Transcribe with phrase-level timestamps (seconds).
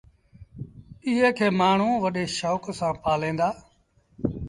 [1.07, 3.49] ايئي کي مآڻهوٚݩ وڏي شوڪ سآݩ پآليٚن دآ۔